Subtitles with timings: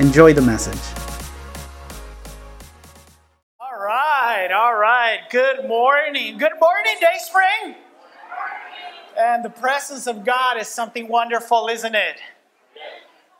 [0.00, 0.80] Enjoy the message.
[3.60, 5.18] All right, all right.
[5.30, 6.38] Good morning.
[6.38, 7.74] Good morning, Dayspring.
[9.18, 12.16] And the presence of God is something wonderful, isn't it?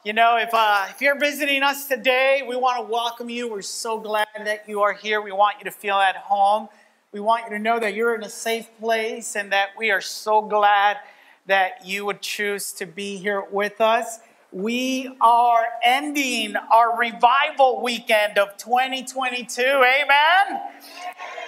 [0.04, 3.50] You know, if, uh, if you're visiting us today, we want to welcome you.
[3.50, 5.22] We're so glad that you are here.
[5.22, 6.68] We want you to feel at home.
[7.10, 10.02] We want you to know that you're in a safe place and that we are
[10.02, 10.98] so glad
[11.46, 14.18] that you would choose to be here with us.
[14.52, 19.62] We are ending our revival weekend of 2022.
[19.62, 20.60] Amen.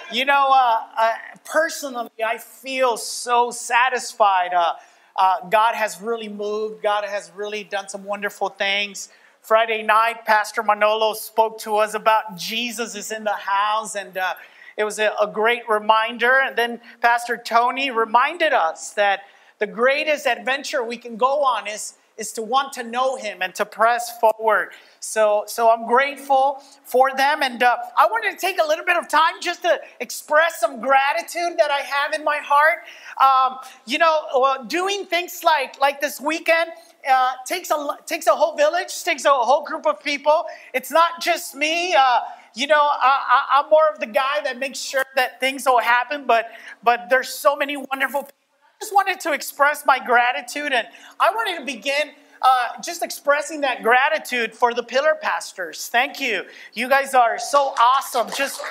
[0.09, 1.11] You know, uh, uh,
[1.43, 4.53] personally, I feel so satisfied.
[4.53, 4.75] Uh,
[5.17, 6.81] uh, God has really moved.
[6.81, 9.09] God has really done some wonderful things.
[9.41, 14.35] Friday night, Pastor Manolo spoke to us about Jesus is in the house, and uh,
[14.77, 16.39] it was a, a great reminder.
[16.39, 19.23] And then Pastor Tony reminded us that
[19.59, 23.53] the greatest adventure we can go on is is to want to know him and
[23.55, 24.69] to press forward.
[24.99, 27.41] So, so I'm grateful for them.
[27.43, 30.79] And uh, I wanted to take a little bit of time just to express some
[30.79, 32.79] gratitude that I have in my heart.
[33.21, 36.69] Um, you know, doing things like, like this weekend,
[37.09, 40.45] uh, takes a takes a whole village, takes a whole group of people.
[40.73, 41.93] It's not just me.
[41.93, 42.19] Uh,
[42.55, 46.25] you know, I, am more of the guy that makes sure that things will happen.
[46.25, 48.42] But but there's so many wonderful people
[48.83, 50.85] just wanted to express my gratitude, and
[51.17, 55.87] I wanted to begin uh, just expressing that gratitude for the pillar pastors.
[55.87, 56.43] Thank you.
[56.73, 58.27] You guys are so awesome.
[58.35, 58.61] Just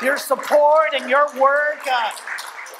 [0.00, 1.86] your support and your work.
[1.86, 2.10] Uh,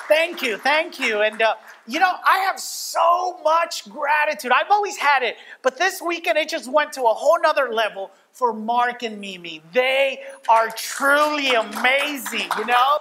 [0.08, 0.56] thank you.
[0.56, 1.20] Thank you.
[1.20, 4.50] And, uh, you know, I have so much gratitude.
[4.50, 8.12] I've always had it, but this weekend it just went to a whole nother level
[8.32, 9.60] for Mark and Mimi.
[9.74, 12.98] They are truly amazing, you know?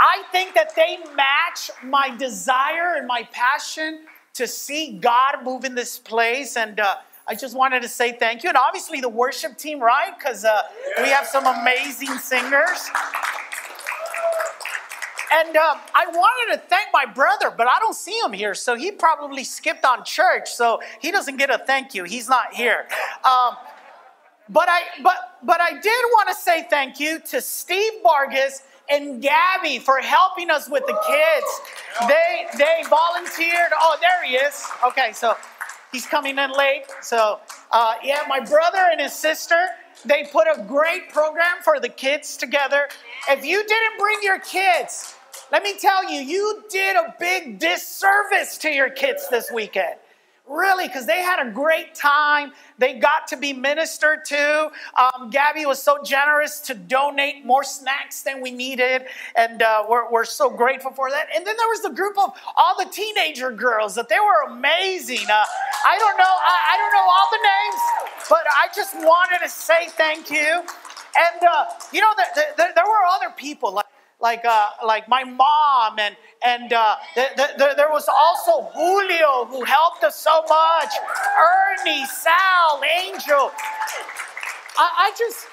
[0.00, 4.00] I think that they match my desire and my passion
[4.34, 6.56] to see God move in this place.
[6.56, 6.96] And uh,
[7.26, 8.48] I just wanted to say thank you.
[8.48, 10.16] And obviously, the worship team, right?
[10.18, 10.62] Because uh,
[10.98, 12.90] we have some amazing singers.
[15.32, 18.54] And um, I wanted to thank my brother, but I don't see him here.
[18.54, 20.52] So he probably skipped on church.
[20.52, 22.04] So he doesn't get a thank you.
[22.04, 22.86] He's not here.
[23.24, 23.56] Um,
[24.48, 29.22] but I but but I did want to say thank you to Steve Vargas and
[29.22, 32.08] Gabby for helping us with the kids.
[32.08, 33.72] They they volunteered.
[33.78, 34.66] Oh, there he is.
[34.86, 35.36] Okay, so
[35.92, 36.84] he's coming in late.
[37.02, 37.40] So
[37.72, 39.68] uh, yeah, my brother and his sister
[40.04, 42.88] they put a great program for the kids together.
[43.28, 45.14] If you didn't bring your kids,
[45.50, 49.94] let me tell you, you did a big disservice to your kids this weekend.
[50.46, 52.52] Really, because they had a great time.
[52.76, 54.70] They got to be ministered to.
[54.94, 59.06] Um, Gabby was so generous to donate more snacks than we needed,
[59.36, 61.28] and uh, we're, we're so grateful for that.
[61.34, 65.24] And then there was the group of all the teenager girls that they were amazing.
[65.30, 65.44] Uh,
[65.86, 69.48] I don't know, I, I, don't know all the names, but I just wanted to
[69.48, 70.36] say thank you.
[70.36, 73.86] And uh, you know, the, the, the, there were other people like
[74.20, 79.64] like uh, like my mom and and uh, the, the, there was also Julio who
[79.64, 80.92] helped us so much.
[81.38, 83.50] Ernie, Sal, Angel.
[84.76, 85.46] I, I just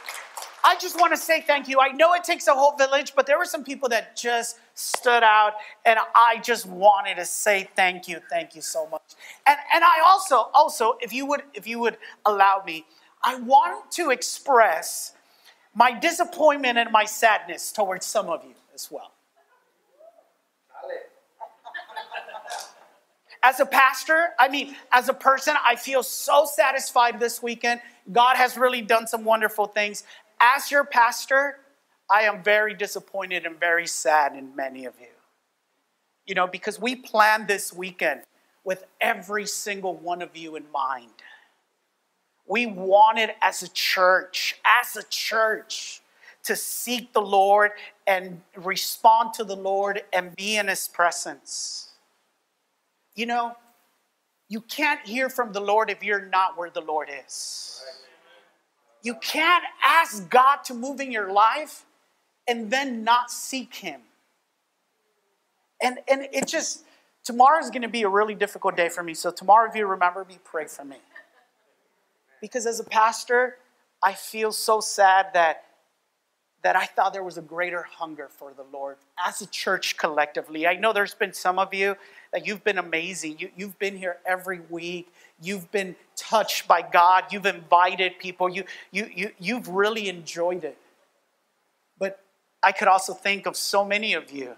[0.63, 1.79] I just want to say thank you.
[1.79, 5.23] I know it takes a whole village, but there were some people that just stood
[5.23, 5.53] out,
[5.85, 9.01] and I just wanted to say thank you, thank you so much.
[9.47, 12.85] And and I also also if you would if you would allow me,
[13.23, 15.13] I want to express
[15.73, 19.11] my disappointment and my sadness towards some of you as well.
[23.43, 27.81] As a pastor, I mean, as a person, I feel so satisfied this weekend.
[28.11, 30.03] God has really done some wonderful things.
[30.39, 31.57] As your pastor,
[32.09, 35.07] I am very disappointed and very sad in many of you.
[36.27, 38.21] You know, because we planned this weekend
[38.63, 41.09] with every single one of you in mind.
[42.47, 46.01] We wanted as a church, as a church,
[46.43, 47.71] to seek the Lord
[48.07, 51.89] and respond to the Lord and be in His presence.
[53.15, 53.55] You know,
[54.49, 57.81] you can't hear from the Lord if you're not where the Lord is.
[59.03, 61.85] You can't ask God to move in your life
[62.47, 64.01] and then not seek Him.
[65.81, 66.83] And, and it just,
[67.23, 69.13] tomorrow is going to be a really difficult day for me.
[69.13, 70.97] So, tomorrow, if you remember me, pray for me.
[72.41, 73.57] Because as a pastor,
[74.03, 75.63] I feel so sad that
[76.63, 80.67] that I thought there was a greater hunger for the Lord as a church collectively.
[80.67, 81.95] I know there's been some of you
[82.31, 83.39] that you've been amazing.
[83.39, 85.11] You, you've been here every week.
[85.41, 87.25] You've been touched by God.
[87.31, 88.47] You've invited people.
[88.47, 90.77] You, you, you, you've really enjoyed it.
[91.97, 92.19] But
[92.61, 94.55] I could also think of so many of you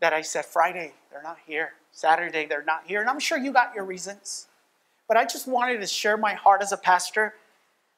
[0.00, 1.72] that I said, Friday, they're not here.
[1.92, 3.00] Saturday, they're not here.
[3.00, 4.46] And I'm sure you got your reasons.
[5.08, 7.34] But I just wanted to share my heart as a pastor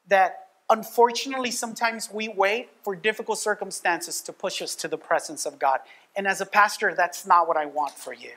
[0.07, 5.59] that unfortunately sometimes we wait for difficult circumstances to push us to the presence of
[5.59, 5.79] God.
[6.15, 8.31] And as a pastor, that's not what I want for you.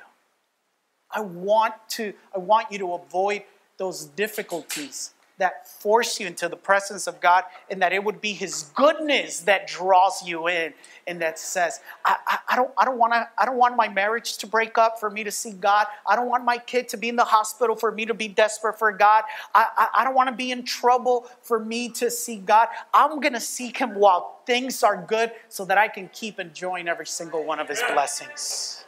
[1.11, 3.43] I want to I want you to avoid
[3.79, 8.33] those difficulties that force you into the presence of God and that it would be
[8.33, 10.73] his goodness that draws you in
[11.07, 13.89] and that says, I, I, I don't, I don't want to, I don't want my
[13.89, 15.87] marriage to break up for me to see God.
[16.07, 18.79] I don't want my kid to be in the hospital for me to be desperate
[18.79, 19.25] for God.
[19.55, 22.69] I, I, I don't want to be in trouble for me to see God.
[22.95, 26.87] I'm going to seek him while things are good so that I can keep enjoying
[26.87, 28.85] every single one of his blessings.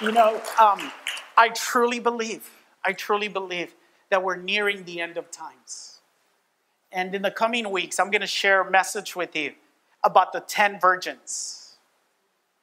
[0.00, 0.92] You know, um,
[1.38, 2.50] I truly believe,
[2.84, 3.72] I truly believe
[4.10, 6.00] that we're nearing the end of times.
[6.90, 9.52] And in the coming weeks, I'm going to share a message with you
[10.02, 11.76] about the 10 virgins.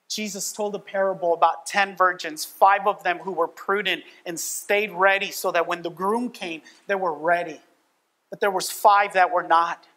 [0.09, 4.91] Jesus told a parable about 10 virgins, five of them who were prudent and stayed
[4.91, 7.61] ready so that when the groom came, they were ready.
[8.29, 9.87] But there was five that were not.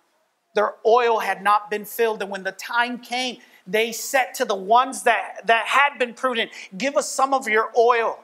[0.55, 4.55] Their oil had not been filled and when the time came, they said to the
[4.55, 8.21] ones that, that had been prudent, Give us some of your oil.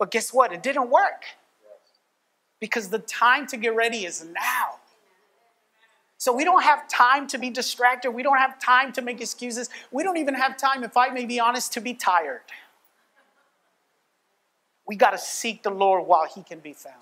[0.00, 0.50] But guess what?
[0.50, 1.24] It didn't work.
[2.58, 4.80] Because the time to get ready is now.
[6.16, 8.10] So we don't have time to be distracted.
[8.10, 9.68] We don't have time to make excuses.
[9.90, 12.40] We don't even have time, if I may be honest, to be tired.
[14.86, 16.96] We got to seek the Lord while he can be found.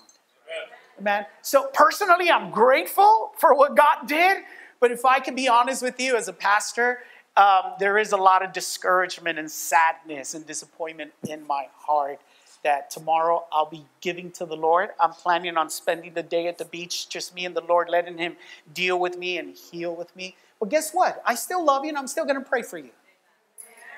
[0.99, 1.25] Amen.
[1.41, 4.43] So personally, I'm grateful for what God did.
[4.81, 6.99] But if I can be honest with you as a pastor,
[7.37, 12.19] um, there is a lot of discouragement and sadness and disappointment in my heart
[12.63, 14.89] that tomorrow I'll be giving to the Lord.
[14.99, 18.17] I'm planning on spending the day at the beach, just me and the Lord, letting
[18.17, 18.35] Him
[18.73, 20.35] deal with me and heal with me.
[20.59, 21.21] But guess what?
[21.25, 22.91] I still love you and I'm still going to pray for you.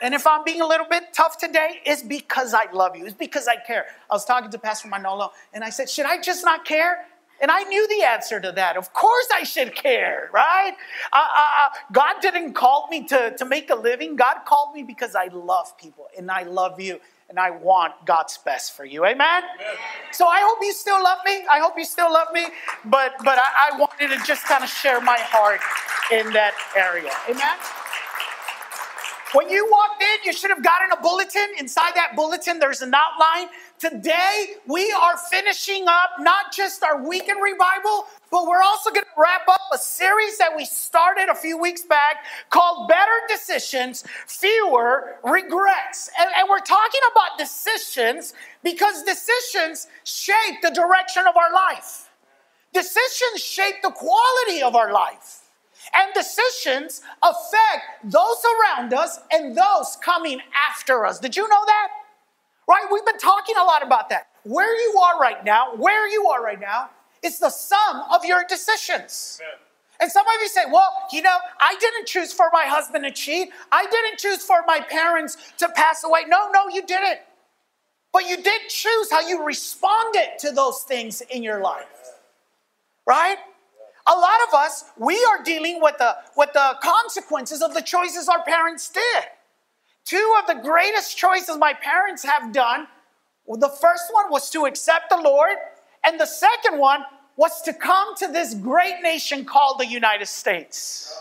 [0.02, 3.06] And if I'm being a little bit tough today, it's because I love you.
[3.06, 3.86] It's because I care.
[4.10, 7.06] I was talking to Pastor Manolo and I said, Should I just not care?
[7.40, 8.78] And I knew the answer to that.
[8.78, 10.74] Of course, I should care, right?
[11.12, 14.16] Uh, uh, uh, God didn't call me to, to make a living.
[14.16, 17.00] God called me because I love people and I love you
[17.32, 19.06] and I want God's best for you.
[19.06, 19.44] Amen?
[19.44, 19.76] Amen.
[20.12, 21.46] So I hope you still love me.
[21.50, 22.46] I hope you still love me.
[22.86, 25.62] But but I, I wanted to just kind of share my heart
[26.12, 27.12] in that area.
[27.30, 27.58] Amen.
[29.34, 31.48] When you walked in, you should have gotten a bulletin.
[31.58, 33.48] Inside that bulletin, there's an outline.
[33.80, 39.22] Today, we are finishing up not just our weekend revival, but we're also going to
[39.22, 45.18] wrap up a series that we started a few weeks back called Better Decisions, Fewer
[45.24, 46.10] Regrets.
[46.20, 48.34] And, and we're talking about decisions
[48.64, 52.10] because decisions shape the direction of our life,
[52.74, 55.40] decisions shape the quality of our life.
[55.94, 60.40] And decisions affect those around us and those coming
[60.70, 61.20] after us.
[61.20, 61.90] Did you know that?
[62.68, 62.86] Right?
[62.90, 64.28] We've been talking a lot about that.
[64.44, 66.92] Where you are right now, where you are right now,
[67.24, 69.40] is the sum of your decisions.
[69.42, 69.60] Amen.
[70.00, 73.12] And some of you say, well, you know, I didn't choose for my husband to
[73.12, 73.50] cheat.
[73.72, 76.22] I didn't choose for my parents to pass away.
[76.28, 77.20] No, no, you didn't.
[78.12, 81.86] But you did choose how you responded to those things in your life.
[83.06, 83.38] Right?
[84.08, 88.28] A lot of us, we are dealing with the, with the consequences of the choices
[88.28, 89.24] our parents did.
[90.04, 92.88] Two of the greatest choices my parents have done
[93.46, 95.58] well, the first one was to accept the Lord,
[96.04, 97.04] and the second one
[97.38, 101.16] was to come to this great nation called the United States.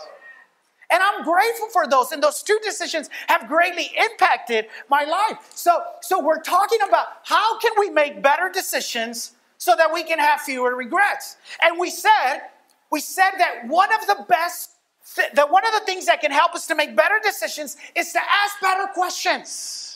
[0.91, 2.11] And I'm grateful for those.
[2.11, 5.37] And those two decisions have greatly impacted my life.
[5.55, 10.19] So, so we're talking about how can we make better decisions so that we can
[10.19, 11.37] have fewer regrets.
[11.61, 12.41] And we said
[12.91, 14.71] we said that one of the best,
[15.15, 18.11] th- that one of the things that can help us to make better decisions is
[18.11, 19.90] to ask better questions.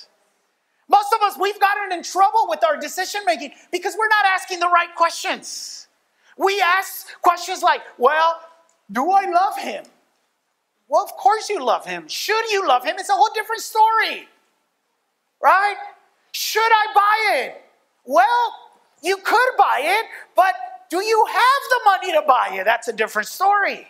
[0.89, 4.60] Most of us, we've gotten in trouble with our decision making because we're not asking
[4.60, 5.88] the right questions.
[6.38, 8.39] We ask questions like, well,
[8.92, 9.86] do I love him?
[10.88, 12.08] Well, of course you love him.
[12.08, 12.96] Should you love him?
[13.00, 14.27] It's a whole different story,
[15.42, 15.75] right?
[16.32, 17.62] Should I buy it?
[18.06, 18.54] Well,
[19.01, 20.54] you could buy it, but
[20.89, 22.65] do you have the money to buy it?
[22.65, 23.88] That's a different story.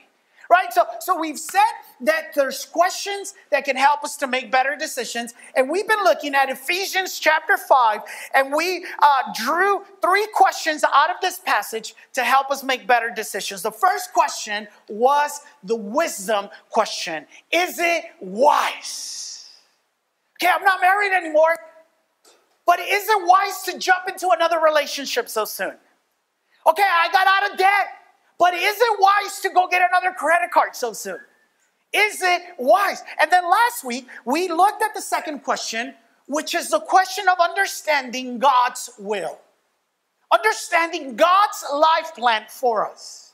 [0.50, 0.72] Right?
[0.72, 1.62] So, so we've said
[2.02, 5.34] that there's questions that can help us to make better decisions.
[5.56, 8.02] And we've been looking at Ephesians chapter 5,
[8.34, 13.12] and we uh, drew three questions out of this passage to help us make better
[13.16, 13.62] decisions.
[13.62, 19.50] The first question was the wisdom question Is it wise?
[20.42, 21.56] Okay, I'm not married anymore,
[22.66, 25.76] but is it wise to jump into another relationship so soon?
[26.68, 27.88] Okay, I got out of debt.
[28.38, 31.20] But is it wise to go get another credit card so soon?
[31.94, 33.02] Is it wise?
[33.22, 35.94] And then last week, we looked at the second question,
[36.28, 39.40] which is the question of understanding God's will,
[40.32, 43.34] understanding God's life plan for us.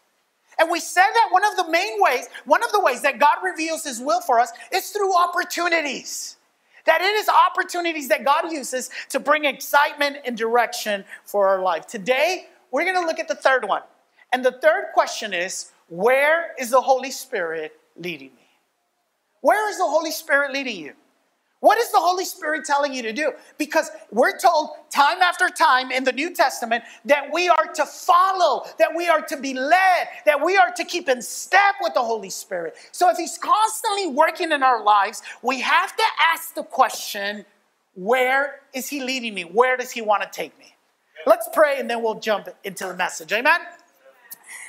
[0.60, 3.38] And we said that one of the main ways, one of the ways that God
[3.44, 6.38] reveals his will for us is through opportunities.
[6.86, 11.88] That it is opportunities that God uses to bring excitement and direction for our life.
[11.88, 13.82] Today, we're going to look at the third one
[14.34, 18.48] and the third question is where is the Holy Spirit leading me?
[19.42, 20.94] Where is the Holy Spirit leading you?
[21.62, 23.34] What is the Holy Spirit telling you to do?
[23.60, 28.66] Because we're told time after time in the New Testament that we are to follow,
[28.80, 32.02] that we are to be led, that we are to keep in step with the
[32.02, 32.76] Holy Spirit.
[32.92, 37.46] So if He's constantly working in our lives, we have to ask the question
[37.94, 39.44] where is He leading me?
[39.44, 40.74] Where does He want to take me?
[41.28, 43.32] Let's pray and then we'll jump into the message.
[43.34, 43.60] Amen?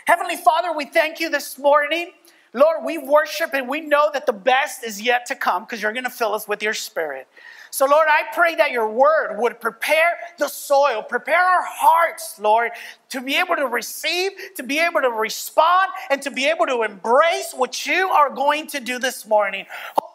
[0.07, 2.11] Heavenly Father, we thank you this morning.
[2.55, 5.93] Lord, we worship and we know that the best is yet to come because you're
[5.93, 7.29] going to fill us with your spirit.
[7.71, 12.73] So, Lord, I pray that your word would prepare the soil, prepare our hearts, Lord,
[13.11, 16.83] to be able to receive, to be able to respond, and to be able to
[16.83, 19.65] embrace what you are going to do this morning.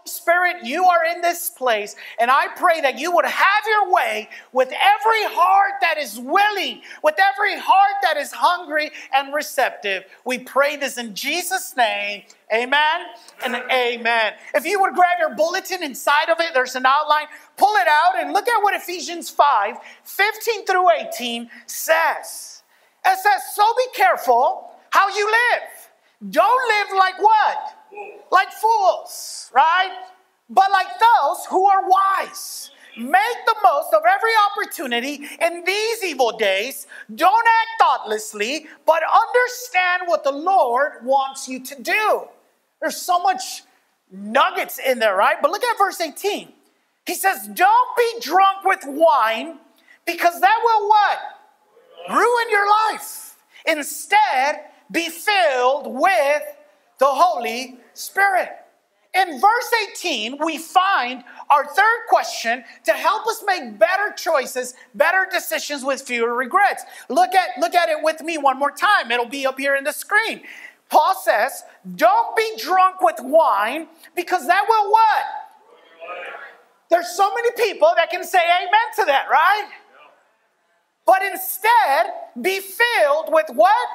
[0.08, 4.30] Spirit, you are in this place, and I pray that you would have your way
[4.54, 10.06] with every heart that is willing, with every heart that is hungry and receptive.
[10.26, 12.24] We pray this in Jesus' name.
[12.54, 13.02] Amen
[13.46, 14.34] and amen.
[14.56, 17.28] If you would grab your bulletin inside of it, there's an outline.
[17.58, 22.64] Pull it out and look at what Ephesians 5 15 through 18 says.
[23.06, 26.32] It says, So be careful how you live.
[26.32, 27.77] Don't live like what?
[28.32, 29.92] Like fools, right?
[30.50, 32.72] But like those who are wise.
[32.98, 36.88] Make the most of every opportunity in these evil days.
[37.14, 42.24] Don't act thoughtlessly, but understand what the Lord wants you to do.
[42.82, 43.62] There's so much
[44.12, 45.38] nuggets in there, right?
[45.42, 46.52] But look at verse 18.
[47.06, 49.60] He says, Don't be drunk with wine
[50.06, 51.20] because that will what?
[52.10, 53.36] Ruin your life.
[53.68, 54.62] Instead,
[54.92, 56.44] be filled with
[57.00, 58.50] the Holy Spirit.
[59.14, 65.28] In verse 18, we find our third question to help us make better choices, better
[65.32, 66.84] decisions with fewer regrets.
[67.10, 69.10] Look at, look at it with me one more time.
[69.10, 70.44] It'll be up here in the screen.
[70.90, 71.64] Paul says,
[71.96, 75.26] Don't be drunk with wine because that will what?
[76.90, 79.70] There's so many people that can say amen to that, right?
[81.06, 83.88] But instead, be filled with what?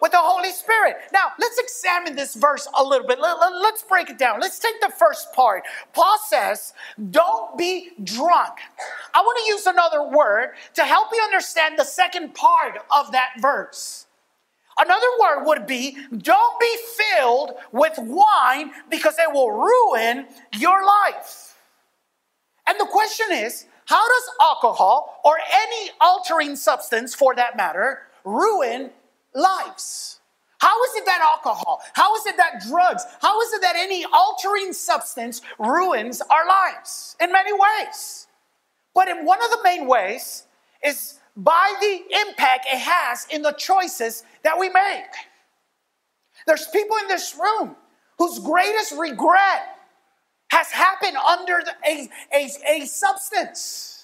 [0.00, 0.96] With the Holy Spirit.
[1.12, 3.20] Now, let's examine this verse a little bit.
[3.20, 4.40] Let, us break it down.
[4.40, 5.64] Let's take the first part.
[5.92, 6.72] Paul says,
[7.10, 8.58] Don't be drunk.
[9.14, 13.30] I want to use another word to help you understand the second part of that
[13.40, 14.06] verse.
[14.78, 20.26] Another word would be don't be filled with wine because it will ruin
[20.56, 21.56] your life.
[22.68, 28.90] And the question is how does alcohol or any altering substance for that matter ruin
[29.34, 30.20] lives.
[30.58, 34.04] How is it that alcohol, how is it that drugs, how is it that any
[34.12, 37.16] altering substance ruins our lives?
[37.20, 38.26] In many ways.
[38.92, 40.44] But in one of the main ways
[40.84, 45.14] is by the impact it has in the choices that we make.
[46.46, 47.76] There's people in this room
[48.18, 49.76] whose greatest regret
[50.50, 53.97] has happened under a, a, a substance.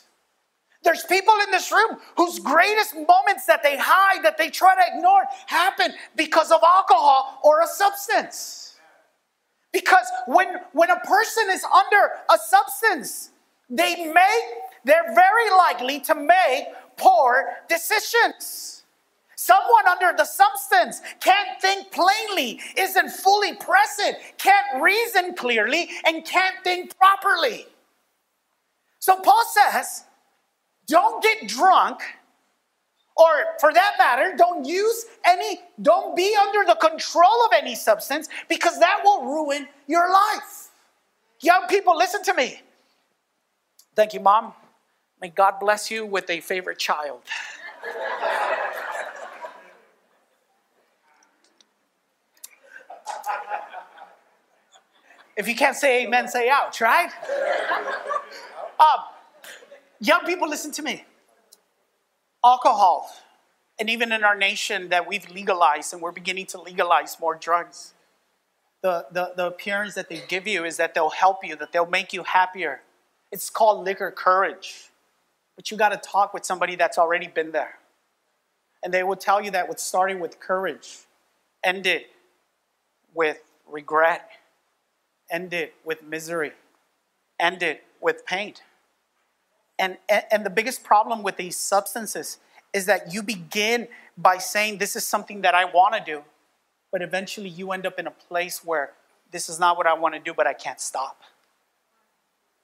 [0.85, 4.83] There's people in this room whose greatest moments that they hide, that they try to
[4.95, 8.77] ignore, happen because of alcohol or a substance.
[9.73, 13.31] Because when, when a person is under a substance,
[13.71, 14.45] they make,
[14.85, 18.85] they're very likely to make poor decisions.
[19.37, 26.57] Someone under the substance can't think plainly, isn't fully present, can't reason clearly, and can't
[26.63, 27.67] think properly.
[29.01, 30.05] So Paul says,
[30.87, 32.01] don't get drunk,
[33.17, 33.29] or
[33.61, 38.79] for that matter, don't use any, don't be under the control of any substance because
[38.81, 40.71] that will ruin your life.
[41.41, 42.61] Young people, listen to me.
[43.95, 44.53] Thank you, Mom.
[45.21, 47.21] May God bless you with a favorite child.
[55.37, 57.11] If you can't say amen, say ouch, right?
[58.79, 59.14] um,
[60.07, 61.05] young people, listen to me.
[62.45, 63.11] Alcohol,
[63.79, 67.95] and even in our nation that we've legalized and we're beginning to legalize more drugs,
[68.83, 71.87] the, the, the appearance that they give you is that they'll help you, that they'll
[71.87, 72.83] make you happier.
[73.33, 74.91] It's called liquor courage.
[75.57, 77.79] But you got to talk with somebody that's already been there.
[78.83, 80.99] And they will tell you that with starting with courage,
[81.65, 82.11] end it
[83.15, 84.29] with regret,
[85.31, 86.53] end it with misery,
[87.41, 88.55] end it with pain.
[89.79, 92.39] And, and the biggest problem with these substances
[92.73, 96.23] is that you begin by saying, This is something that I want to do,
[96.93, 98.93] but eventually you end up in a place where
[99.31, 101.23] this is not what I want to do, but I can't stop.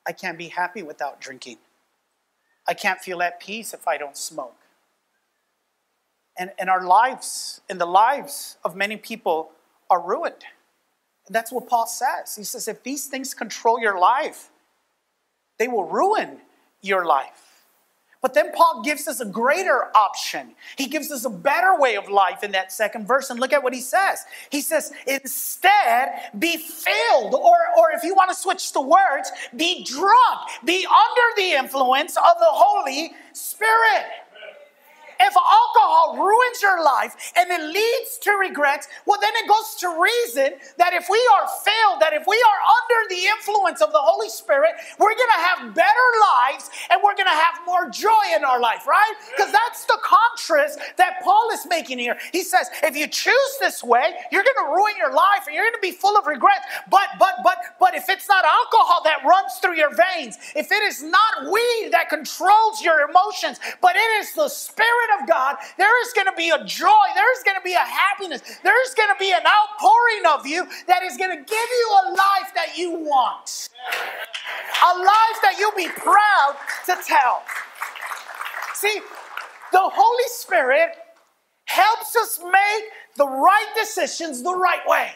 [0.07, 1.59] I can't be happy without drinking.
[2.69, 4.57] I can't feel at peace if I don't smoke.
[6.39, 9.51] And, and our lives, and the lives of many people,
[9.91, 10.45] are ruined.
[11.27, 12.37] And that's what Paul says.
[12.37, 14.51] He says, if these things control your life,
[15.59, 16.39] they will ruin
[16.83, 17.51] your life.
[18.23, 20.55] But then Paul gives us a greater option.
[20.77, 23.31] He gives us a better way of life in that second verse.
[23.31, 24.25] And look at what he says.
[24.51, 29.85] He says, instead, be filled, or, or if you want to switch the words, be
[29.85, 34.05] drunk, be under the influence of the Holy Spirit.
[35.21, 40.01] If alcohol ruins your life and it leads to regrets, well, then it goes to
[40.01, 44.01] reason that if we are failed, that if we are under the influence of the
[44.01, 48.25] Holy Spirit, we're going to have better lives and we're going to have more joy
[48.35, 49.15] in our life, right?
[49.37, 52.17] Because that's the contrast that Paul is making here.
[52.33, 55.65] He says, if you choose this way, you're going to ruin your life and you're
[55.65, 56.65] going to be full of regrets.
[56.91, 60.83] But, but, but, but if it's not alcohol that runs through your veins, if it
[60.83, 66.03] is not weed that controls your emotions, but it is the Spirit of God, there
[66.07, 68.95] is going to be a joy, there is going to be a happiness, there is
[68.95, 72.53] going to be an outpouring of you that is going to give you a life
[72.55, 73.69] that you want,
[74.85, 77.43] a life that you'll be proud to tell.
[78.75, 79.01] See,
[79.73, 80.91] the Holy Spirit
[81.67, 82.85] helps us make
[83.17, 85.13] the right decisions the right way.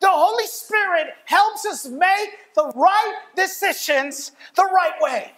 [0.00, 5.32] The Holy Spirit helps us make the right decisions the right way.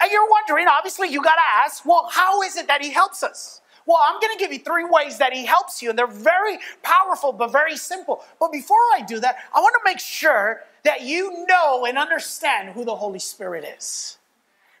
[0.00, 3.22] And you're wondering, obviously, you got to ask, well, how is it that He helps
[3.22, 3.60] us?
[3.86, 6.58] Well, I'm going to give you three ways that He helps you, and they're very
[6.82, 8.24] powerful but very simple.
[8.38, 12.70] But before I do that, I want to make sure that you know and understand
[12.70, 14.18] who the Holy Spirit is.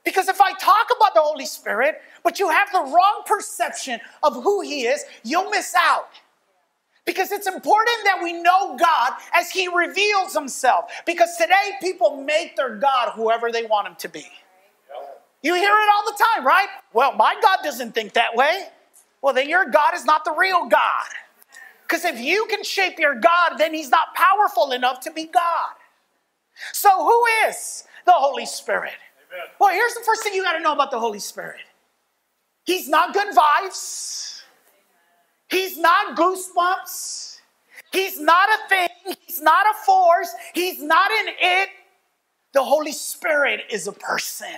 [0.04, 4.34] Because if I talk about the Holy Spirit, but you have the wrong perception of
[4.34, 6.08] who He is, you'll miss out.
[7.04, 10.90] Because it's important that we know God as He reveals Himself.
[11.04, 14.26] Because today, people make their God whoever they want Him to be.
[15.42, 16.68] You hear it all the time, right?
[16.92, 18.64] Well, my God doesn't think that way.
[19.22, 21.06] Well, then your God is not the real God.
[21.82, 25.70] Because if you can shape your God, then He's not powerful enough to be God.
[26.72, 28.92] So, who is the Holy Spirit?
[29.32, 29.46] Amen.
[29.58, 31.60] Well, here's the first thing you got to know about the Holy Spirit
[32.64, 34.42] He's not good vibes,
[35.50, 37.40] He's not goosebumps,
[37.92, 41.70] He's not a thing, He's not a force, He's not an it.
[42.52, 44.48] The Holy Spirit is a person.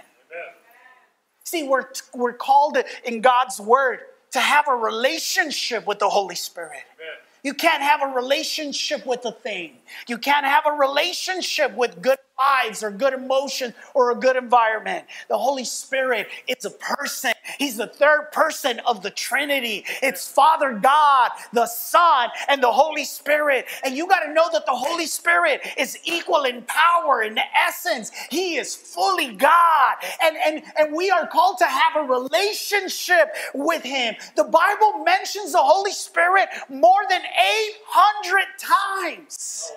[1.44, 4.00] See, we're, we're called in God's word
[4.32, 6.82] to have a relationship with the Holy Spirit.
[6.96, 7.16] Amen.
[7.42, 9.78] You can't have a relationship with a thing.
[10.08, 15.04] You can't have a relationship with good vibes or good emotion or a good environment.
[15.28, 17.32] The Holy Spirit is a person.
[17.58, 19.84] He's the third person of the Trinity.
[20.02, 23.66] It's Father God, the Son, and the Holy Spirit.
[23.84, 28.10] And you got to know that the Holy Spirit is equal in power, in essence.
[28.30, 29.96] He is fully God.
[30.22, 34.14] And, and, and we are called to have a relationship with Him.
[34.36, 39.72] The Bible mentions the Holy Spirit more than 800 times.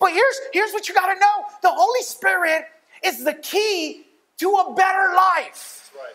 [0.00, 2.64] But here's, here's what you got to know the Holy Spirit
[3.04, 4.06] is the key
[4.38, 5.90] to a better life.
[5.96, 6.14] Right.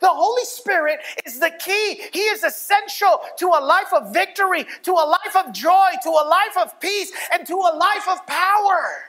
[0.00, 2.00] The Holy Spirit is the key.
[2.12, 6.24] He is essential to a life of victory, to a life of joy, to a
[6.28, 9.07] life of peace, and to a life of power.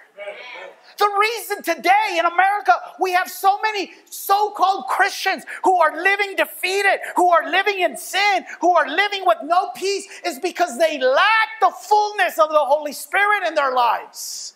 [0.97, 6.36] The reason today in America we have so many so called Christians who are living
[6.36, 10.99] defeated, who are living in sin, who are living with no peace is because they
[10.99, 14.55] lack the fullness of the Holy Spirit in their lives.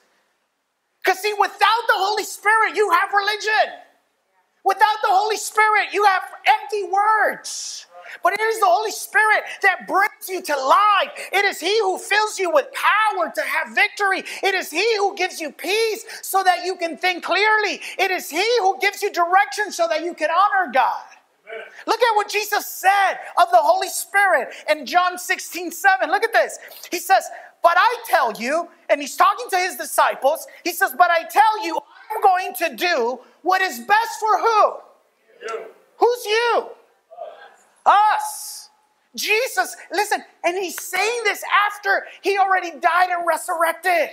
[1.04, 3.80] Because, see, without the Holy Spirit, you have religion.
[4.64, 7.88] Without the Holy Spirit, you have empty words.
[8.22, 11.30] But it is the Holy Spirit that brings you to life.
[11.32, 14.24] It is He who fills you with power to have victory.
[14.44, 17.82] It is He who gives you peace so that you can think clearly.
[17.98, 21.04] It is He who gives you direction so that you can honor God.
[21.86, 26.10] Look at what Jesus said of the Holy Spirit in John 16, 7.
[26.10, 26.58] Look at this.
[26.90, 27.26] He says,
[27.62, 31.66] But I tell you, and he's talking to his disciples, he says, But I tell
[31.66, 31.80] you,
[32.12, 34.74] I'm going to do what is best for who?
[35.42, 35.66] You.
[35.98, 36.70] Who's you?
[37.86, 38.70] Us.
[39.16, 44.10] Jesus, listen, and he's saying this after he already died and resurrected.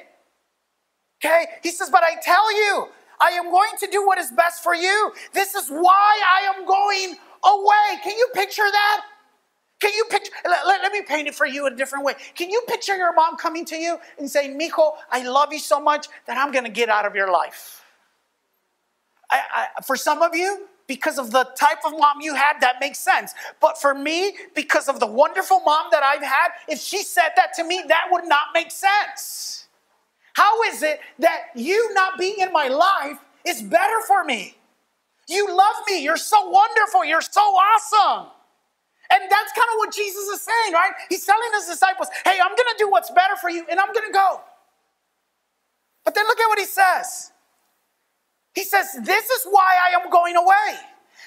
[1.24, 1.46] Okay?
[1.62, 2.88] He says, But I tell you,
[3.20, 5.12] I am going to do what is best for you.
[5.32, 8.00] This is why I am going away.
[8.02, 9.02] Can you picture that?
[9.80, 10.32] Can you picture?
[10.44, 12.14] Let, let, let, me paint it for you a different way.
[12.34, 15.80] Can you picture your mom coming to you and saying, Mijo, I love you so
[15.80, 17.82] much that I'm going to get out of your life?
[19.30, 19.40] I,
[19.78, 22.98] I, for some of you, because of the type of mom you had, that makes
[22.98, 23.32] sense.
[23.60, 27.54] But for me, because of the wonderful mom that I've had, if she said that
[27.54, 29.68] to me, that would not make sense.
[30.32, 34.56] How is it that you not being in my life is better for me?
[35.28, 36.02] You love me.
[36.02, 37.04] You're so wonderful.
[37.04, 38.32] You're so awesome.
[39.12, 40.90] And that's kind of what Jesus is saying, right?
[41.08, 43.92] He's telling his disciples, hey, I'm going to do what's better for you and I'm
[43.92, 44.40] going to go.
[46.04, 47.30] But then look at what he says.
[48.54, 50.78] He says, This is why I am going away.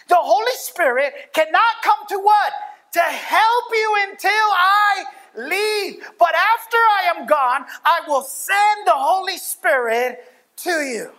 [0.10, 2.54] The Holy Spirit cannot come to what?
[2.94, 5.04] To help you until I
[5.36, 6.04] leave.
[6.20, 10.20] But after I am gone, I will send the Holy Spirit
[10.58, 11.12] to you.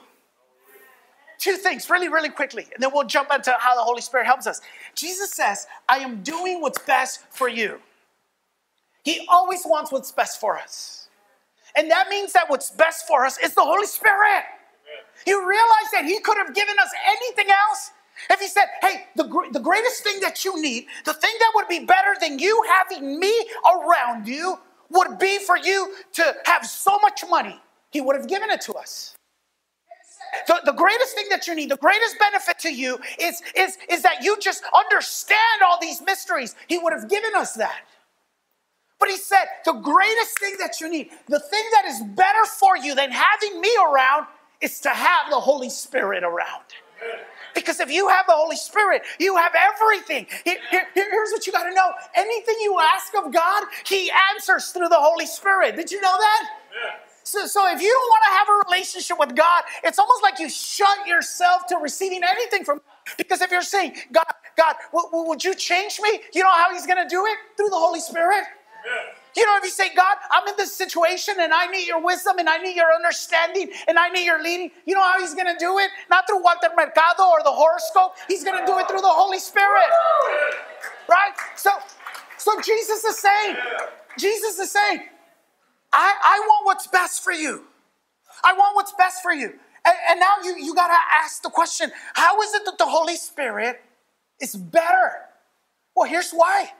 [1.38, 4.46] Two things, really, really quickly, and then we'll jump into how the Holy Spirit helps
[4.46, 4.60] us.
[4.94, 7.80] Jesus says, I am doing what's best for you.
[9.04, 11.08] He always wants what's best for us.
[11.76, 14.44] And that means that what's best for us is the Holy Spirit.
[15.26, 17.90] You realize that He could have given us anything else?
[18.30, 21.68] If He said, hey, the, the greatest thing that you need, the thing that would
[21.68, 24.58] be better than you having me around you,
[24.90, 27.60] would be for you to have so much money,
[27.90, 29.16] He would have given it to us.
[30.46, 34.02] The, the greatest thing that you need, the greatest benefit to you is, is, is
[34.02, 36.54] that you just understand all these mysteries.
[36.66, 37.82] He would have given us that.
[38.98, 42.76] But he said, the greatest thing that you need, the thing that is better for
[42.76, 44.26] you than having me around,
[44.60, 46.64] is to have the Holy Spirit around.
[47.54, 50.26] Because if you have the Holy Spirit, you have everything.
[50.44, 54.70] Here, here, here's what you got to know anything you ask of God, He answers
[54.70, 55.76] through the Holy Spirit.
[55.76, 56.50] Did you know that?
[57.24, 60.38] So, so if you don't want to have a relationship with God, it's almost like
[60.38, 63.16] you shut yourself to receiving anything from God.
[63.16, 66.20] Because if you're saying, God, God, w- would you change me?
[66.34, 67.36] You know how He's going to do it?
[67.56, 68.44] Through the Holy Spirit.
[68.86, 69.13] Yeah.
[69.36, 72.38] You know, if you say, God, I'm in this situation and I need your wisdom
[72.38, 75.52] and I need your understanding and I need your leading, you know how he's going
[75.52, 75.90] to do it?
[76.08, 78.14] Not through Walter Mercado or the horoscope.
[78.28, 79.90] He's going to do it through the Holy Spirit.
[81.08, 81.32] Right?
[81.56, 81.70] So,
[82.38, 83.56] so Jesus is saying,
[84.18, 85.00] Jesus is saying,
[85.92, 87.64] I, I want what's best for you.
[88.44, 89.54] I want what's best for you.
[89.84, 92.86] And, and now you, you got to ask the question how is it that the
[92.86, 93.80] Holy Spirit
[94.40, 95.12] is better?
[95.96, 96.70] Well, here's why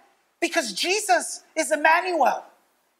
[0.40, 2.44] because Jesus is Emmanuel,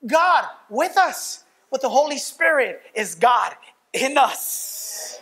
[0.07, 3.55] God with us, but the Holy Spirit is God
[3.93, 5.21] in us.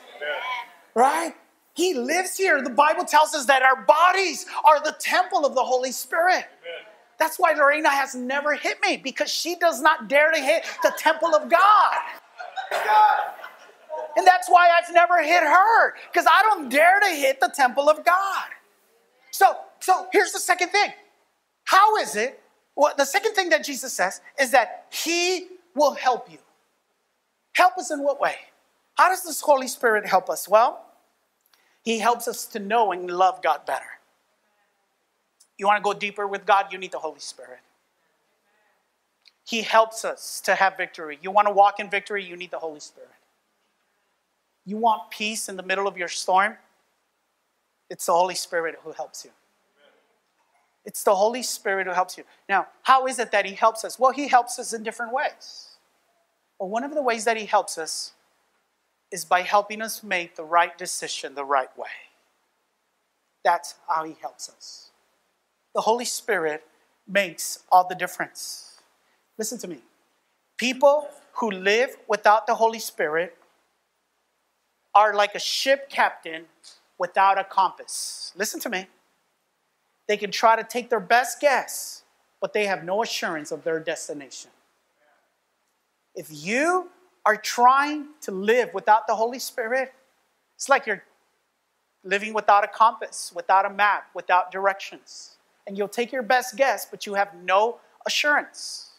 [0.95, 1.35] Right?
[1.75, 2.63] He lives here.
[2.63, 6.45] The Bible tells us that our bodies are the temple of the Holy Spirit.
[7.19, 10.93] That's why Lorena has never hit me because she does not dare to hit the
[10.99, 11.97] temple of God.
[12.71, 13.19] God.
[14.17, 17.89] And that's why I've never hit her because I don't dare to hit the temple
[17.89, 18.45] of God.
[19.31, 20.91] So, so here's the second thing
[21.73, 22.39] how is it?
[22.77, 26.37] Well, the second thing that Jesus says is that He will help you.
[27.55, 28.35] Help us in what way?
[28.95, 30.47] How does this Holy Spirit help us?
[30.47, 30.85] Well,
[31.83, 33.87] He helps us to know and love God better.
[35.57, 36.67] You want to go deeper with God?
[36.71, 37.61] You need the Holy Spirit.
[39.47, 41.19] He helps us to have victory.
[41.23, 42.23] You want to walk in victory?
[42.23, 43.09] You need the Holy Spirit.
[44.67, 46.59] You want peace in the middle of your storm?
[47.89, 49.31] It's the Holy Spirit who helps you.
[50.85, 52.25] It's the Holy Spirit who helps you.
[52.49, 53.99] Now, how is it that He helps us?
[53.99, 55.77] Well, He helps us in different ways.
[56.59, 58.13] Well, one of the ways that He helps us
[59.11, 61.89] is by helping us make the right decision the right way.
[63.45, 64.91] That's how He helps us.
[65.75, 66.65] The Holy Spirit
[67.07, 68.81] makes all the difference.
[69.39, 69.79] Listen to me.
[70.59, 73.37] People who live without the Holy Spirit
[74.95, 76.45] are like a ship captain
[76.99, 78.33] without a compass.
[78.37, 78.87] Listen to me.
[80.13, 82.03] They can try to take their best guess,
[82.39, 84.51] but they have no assurance of their destination.
[86.15, 86.91] If you
[87.25, 89.95] are trying to live without the Holy Spirit,
[90.55, 91.03] it's like you're
[92.05, 95.39] living without a compass, without a map, without directions.
[95.67, 98.91] And you'll take your best guess, but you have no assurance.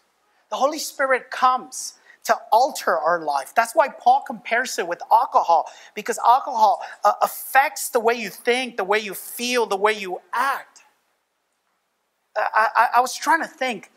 [0.50, 3.54] The Holy Spirit comes to alter our life.
[3.56, 8.78] That's why Paul compares it with alcohol, because alcohol uh, affects the way you think,
[8.78, 10.73] the way you feel, the way you act.
[12.36, 13.92] I, I, was trying to think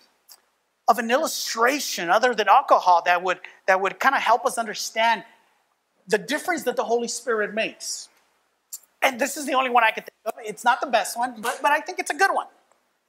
[0.89, 5.25] of an illustration other than alcohol that would, that would kind of help us understand
[6.07, 8.09] the difference that the Holy Spirit makes.
[9.03, 10.35] And this is the only one I can think of.
[10.45, 12.47] It's not the best one, but, but I think it's a good one.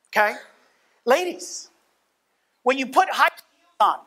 [0.09, 0.35] Okay?
[1.05, 1.69] Ladies,
[2.63, 3.99] when you put high heels on,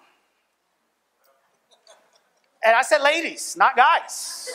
[2.65, 4.49] and I said ladies, not guys.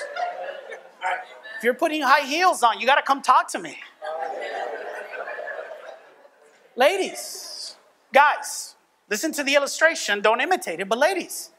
[1.57, 3.77] If you're putting high heels on, you got to come talk to me.
[6.75, 7.75] Ladies,
[8.13, 8.75] guys,
[9.09, 10.21] listen to the illustration.
[10.21, 10.89] Don't imitate it.
[10.89, 11.51] But ladies,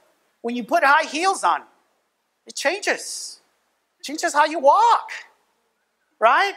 [0.43, 1.63] when you put high heels on,
[2.47, 3.41] it changes.
[3.99, 5.11] It changes how you walk,
[6.21, 6.55] right?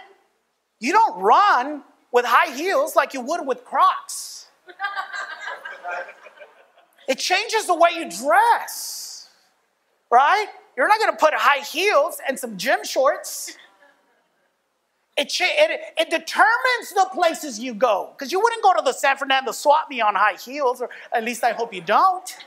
[0.80, 4.48] You don't run with high heels like you would with Crocs.
[7.08, 9.30] It changes the way you dress,
[10.12, 10.48] right?
[10.78, 13.58] You're not to put high heels and some gym shorts.
[15.20, 18.14] It, it, it determines the places you go.
[18.18, 21.26] Because you wouldn't go to the San Fernando swap meet on high heels, or at
[21.26, 22.38] least I hope you don't.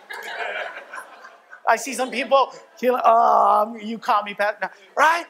[1.69, 4.73] I see some people feel, oh, you caught me, Pat.
[4.97, 5.27] Right?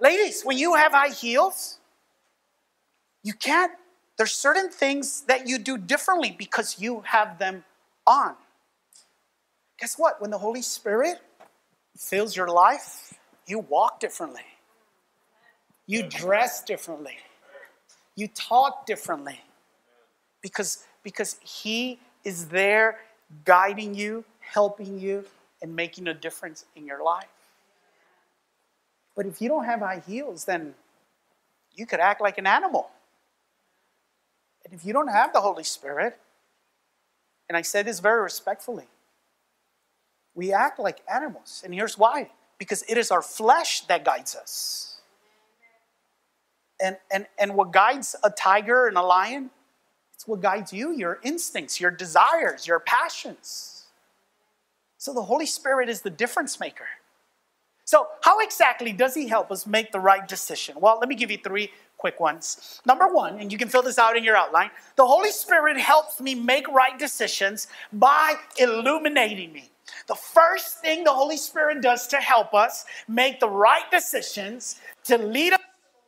[0.00, 1.78] Ladies, when you have high heels,
[3.22, 3.72] you can't,
[4.16, 7.62] there's certain things that you do differently because you have them
[8.06, 8.34] on.
[9.78, 10.18] Guess what?
[10.20, 11.20] When the Holy Spirit
[11.96, 13.12] fills your life,
[13.46, 14.42] you walk differently.
[15.92, 17.18] You dress differently.
[18.16, 19.38] You talk differently.
[20.40, 23.00] Because, because He is there
[23.44, 25.26] guiding you, helping you,
[25.60, 27.26] and making a difference in your life.
[29.14, 30.72] But if you don't have high heels, then
[31.74, 32.88] you could act like an animal.
[34.64, 36.18] And if you don't have the Holy Spirit,
[37.50, 38.86] and I say this very respectfully,
[40.34, 41.60] we act like animals.
[41.62, 44.91] And here's why because it is our flesh that guides us.
[46.82, 49.50] And, and, and what guides a tiger and a lion,
[50.14, 53.84] it's what guides you your instincts, your desires, your passions.
[54.98, 56.86] So the Holy Spirit is the difference maker.
[57.84, 60.76] So, how exactly does He help us make the right decision?
[60.78, 62.80] Well, let me give you three quick ones.
[62.86, 66.20] Number one, and you can fill this out in your outline the Holy Spirit helps
[66.20, 69.70] me make right decisions by illuminating me.
[70.08, 75.18] The first thing the Holy Spirit does to help us make the right decisions to
[75.18, 75.58] lead a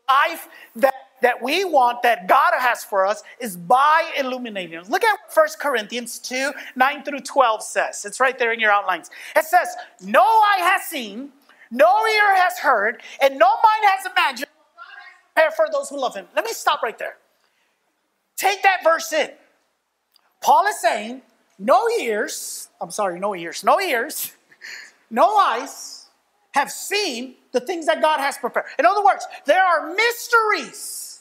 [0.09, 4.88] life that, that we want, that God has for us, is by illuminating us.
[4.88, 8.05] Look at 1 Corinthians 2 9 through 12 says.
[8.05, 9.11] It's right there in your outlines.
[9.37, 9.69] It says,
[10.03, 11.31] No eye has seen,
[11.71, 14.49] no ear has heard, and no mind has imagined
[15.57, 16.27] for those who love him.
[16.35, 17.17] Let me stop right there.
[18.37, 19.31] Take that verse in.
[20.40, 21.23] Paul is saying,
[21.59, 24.33] no ears, I'm sorry, no ears, no ears,
[25.11, 26.04] no eyes
[26.55, 28.67] have seen the things that God has prepared.
[28.79, 31.21] In other words, there are mysteries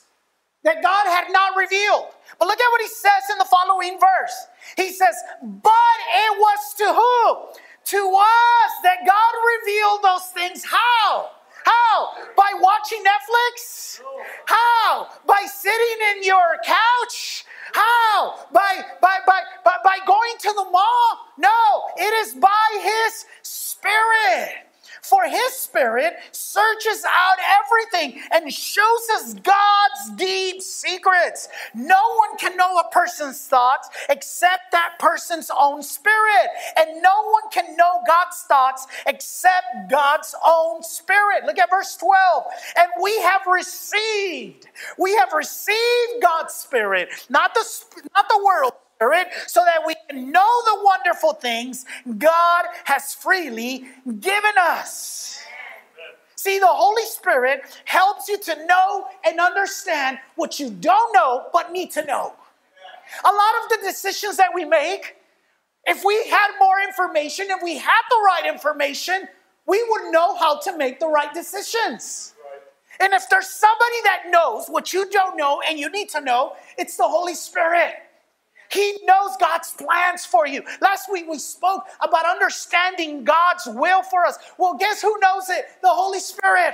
[0.64, 2.08] that God had not revealed.
[2.40, 4.48] But look at what he says in the following verse.
[4.78, 7.60] He says, But it was to who?
[7.86, 10.66] To us that God revealed those things.
[10.66, 11.32] How?
[11.66, 12.14] How?
[12.38, 14.02] By watching Netflix?
[14.48, 15.10] How?
[15.28, 17.46] By sitting in your couch?
[17.74, 18.48] How?
[18.54, 21.20] By, by, by, by, by going to the mall?
[21.38, 21.50] No,
[21.98, 24.73] it is by His Spirit.
[25.04, 31.50] For his spirit searches out everything and shows us God's deep secrets.
[31.74, 36.48] No one can know a person's thoughts except that person's own spirit.
[36.78, 41.44] And no one can know God's thoughts except God's own spirit.
[41.46, 42.44] Look at verse 12.
[42.78, 47.66] And we have received, we have received God's spirit, not the,
[48.16, 51.86] not the world Spirit so that we can know the wonderful things
[52.18, 55.42] God has freely given us.
[56.36, 61.72] See, the Holy Spirit helps you to know and understand what you don't know but
[61.72, 62.34] need to know.
[63.24, 65.16] A lot of the decisions that we make,
[65.86, 69.28] if we had more information, if we had the right information,
[69.68, 72.34] we would know how to make the right decisions.
[73.00, 76.54] And if there's somebody that knows what you don't know and you need to know,
[76.78, 77.94] it's the Holy Spirit.
[78.74, 80.64] He knows God's plans for you.
[80.82, 84.38] Last week we spoke about understanding God's will for us.
[84.58, 85.66] Well, guess who knows it?
[85.82, 86.74] The Holy Spirit.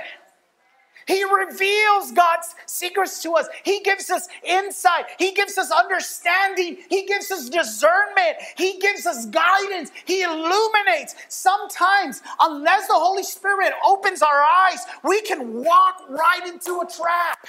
[1.06, 3.48] He reveals God's secrets to us.
[3.64, 5.06] He gives us insight.
[5.18, 6.78] He gives us understanding.
[6.88, 8.36] He gives us discernment.
[8.56, 9.90] He gives us guidance.
[10.04, 11.16] He illuminates.
[11.28, 17.46] Sometimes, unless the Holy Spirit opens our eyes, we can walk right into a trap.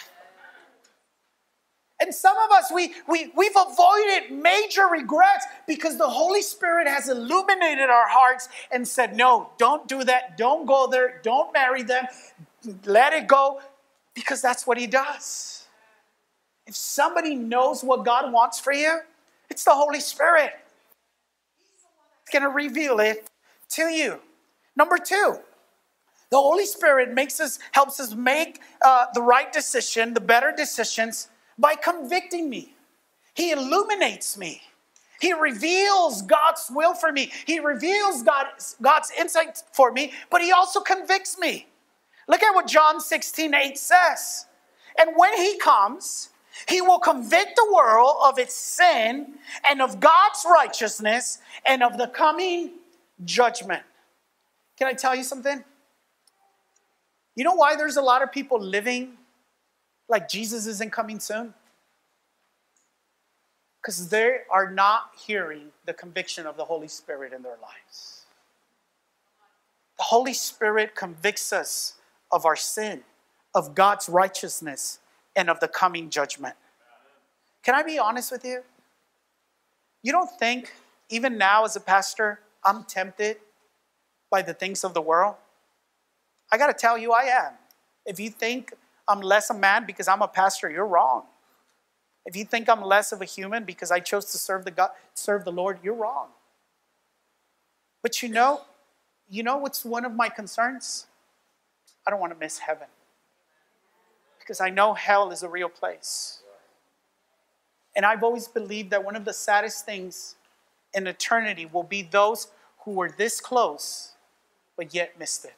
[2.01, 7.07] And some of us, we, we, we've avoided major regrets because the Holy Spirit has
[7.07, 10.35] illuminated our hearts and said, no, don't do that.
[10.35, 11.21] Don't go there.
[11.23, 12.07] Don't marry them.
[12.85, 13.61] Let it go
[14.15, 15.67] because that's what He does.
[16.65, 19.01] If somebody knows what God wants for you,
[19.51, 20.53] It's the Holy Spirit.
[22.25, 23.29] He's going to reveal it
[23.71, 24.21] to you.
[24.77, 25.39] Number two,
[26.29, 31.27] the Holy Spirit makes us, helps us make uh, the right decision, the better decisions,
[31.62, 32.74] by convicting me.
[33.36, 34.62] He illuminates me.
[35.21, 37.32] He reveals God's will for me.
[37.45, 41.67] He reveals God's, God's insight for me, but He also convicts me.
[42.28, 44.47] Look at what John 16, 8 says.
[45.00, 46.30] And when He comes,
[46.67, 49.36] He will convict the world of its sin
[49.69, 52.71] and of God's righteousness and of the coming
[53.24, 53.84] judgment.
[54.78, 55.63] Can I tell you something?
[57.36, 59.17] You know why there's a lot of people living
[60.12, 61.56] like Jesus isn't coming soon?
[63.82, 68.26] because they are not hearing the conviction of the Holy Spirit in their lives.
[69.97, 71.95] The Holy Spirit convicts us
[72.32, 73.02] of our sin,
[73.56, 75.00] of God's righteousness,
[75.36, 76.56] and of the coming judgment.
[77.63, 78.62] Can I be honest with you?
[80.04, 80.74] You don't think,
[81.10, 83.38] even now as a pastor, I'm tempted
[84.30, 85.36] by the things of the world?
[86.52, 87.54] I got to tell you, I am.
[88.06, 88.74] If you think
[89.12, 91.24] I'm less a man because I'm a pastor, you're wrong.
[92.26, 94.91] If you think I'm less of a human because I chose to serve the God,
[95.13, 96.28] serve the Lord, you're wrong.
[98.02, 98.62] But you know,
[99.30, 101.08] you know what's one of my concerns?
[102.08, 102.88] I don't want to miss heaven.
[104.39, 106.41] Because I know hell is a real place.
[107.95, 110.36] And I've always believed that one of the saddest things
[110.93, 112.47] in eternity will be those
[112.86, 114.12] who were this close
[114.78, 115.54] but yet missed it.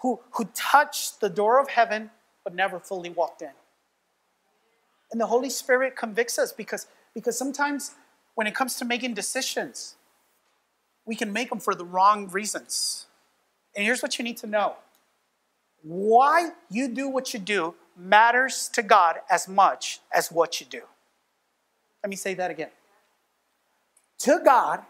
[0.00, 2.10] Who, who touched the door of heaven
[2.44, 3.50] but never fully walked in.
[5.10, 7.94] And the Holy Spirit convicts us because, because sometimes
[8.34, 9.96] when it comes to making decisions,
[11.04, 13.06] we can make them for the wrong reasons.
[13.74, 14.76] And here's what you need to know
[15.82, 20.82] why you do what you do matters to God as much as what you do.
[22.02, 22.70] Let me say that again.
[24.20, 24.82] To God,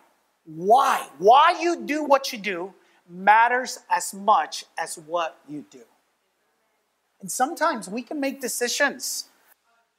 [0.44, 1.06] why?
[1.18, 2.74] Why you do what you do
[3.08, 5.82] matters as much as what you do.
[7.20, 9.28] And sometimes we can make decisions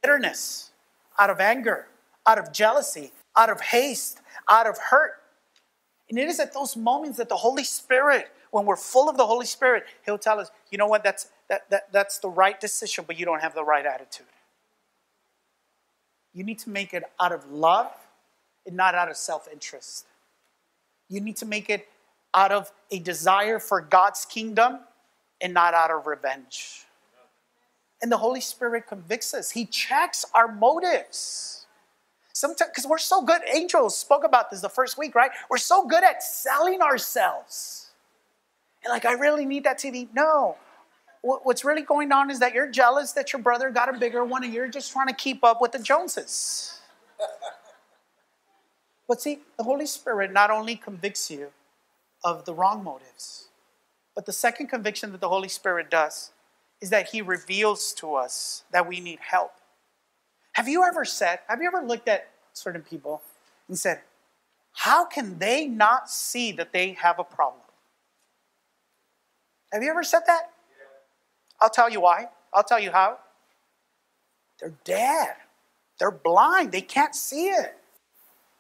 [0.02, 0.72] bitterness,
[1.18, 1.88] out of anger,
[2.26, 4.20] out of jealousy, out of haste,
[4.50, 5.22] out of hurt.
[6.10, 9.26] And it is at those moments that the Holy Spirit, when we're full of the
[9.26, 13.04] Holy Spirit, He'll tell us, you know what, that's, that, that, that's the right decision,
[13.06, 14.26] but you don't have the right attitude.
[16.34, 17.92] You need to make it out of love
[18.66, 20.06] and not out of self interest.
[21.10, 21.88] You need to make it
[22.34, 24.80] out of a desire for God's kingdom
[25.42, 26.86] and not out of revenge.
[28.02, 31.66] And the Holy Spirit convicts us, He checks our motives.
[32.34, 35.32] Sometimes, because we're so good, angels spoke about this the first week, right?
[35.50, 37.90] We're so good at selling ourselves.
[38.84, 40.08] And like, I really need that TV.
[40.14, 40.56] No.
[41.22, 44.46] What's really going on is that you're jealous that your brother got a bigger one
[44.46, 46.80] and you're just trying to keep up with the Joneses.
[49.08, 51.52] but see, the Holy Spirit not only convicts you
[52.24, 53.48] of the wrong motives,
[54.16, 56.32] but the second conviction that the Holy Spirit does
[56.82, 59.54] is that He reveals to us that we need help.
[60.54, 63.22] Have you ever said, have you ever looked at certain people
[63.68, 64.02] and said,
[64.74, 67.64] how can they not see that they have a problem?
[69.72, 70.52] Have you ever said that?
[71.62, 72.28] I'll tell you why.
[72.54, 73.18] I'll tell you how.
[74.60, 75.36] They're dead.
[76.00, 76.72] They're blind.
[76.72, 77.79] They can't see it.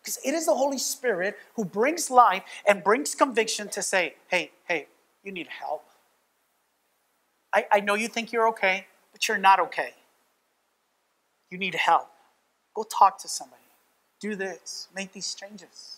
[0.01, 4.51] Because it is the Holy Spirit who brings life and brings conviction to say, hey,
[4.67, 4.87] hey,
[5.23, 5.85] you need help.
[7.53, 9.93] I, I know you think you're okay, but you're not okay.
[11.49, 12.09] You need help.
[12.75, 13.61] Go talk to somebody.
[14.19, 14.87] Do this.
[14.95, 15.97] Make these changes.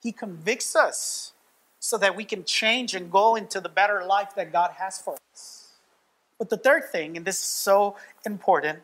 [0.00, 1.32] He convicts us
[1.80, 5.16] so that we can change and go into the better life that God has for
[5.32, 5.72] us.
[6.38, 8.80] But the third thing, and this is so important,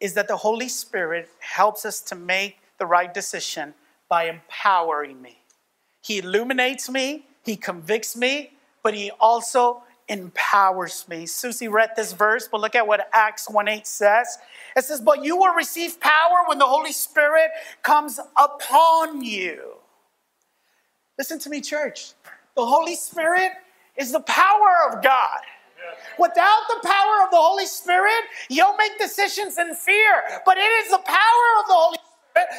[0.00, 3.74] is that the Holy Spirit helps us to make the right decision
[4.08, 5.38] by empowering me.
[6.02, 11.26] He illuminates me, He convicts me, but He also empowers me.
[11.26, 14.38] Susie read this verse, but look at what Acts 1 8 says.
[14.76, 17.50] It says, But you will receive power when the Holy Spirit
[17.82, 19.74] comes upon you.
[21.18, 22.12] Listen to me, church.
[22.54, 23.52] The Holy Spirit
[23.96, 25.40] is the power of God.
[26.18, 30.22] Without the power of the Holy Spirit, you'll make decisions in fear.
[30.44, 31.97] But it is the power of the Holy